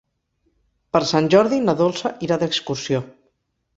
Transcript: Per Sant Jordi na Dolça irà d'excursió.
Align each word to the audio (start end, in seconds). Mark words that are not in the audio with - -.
Per 0.95 1.01
Sant 1.11 1.29
Jordi 1.35 1.59
na 1.67 1.77
Dolça 1.85 2.13
irà 2.29 2.39
d'excursió. 2.45 3.03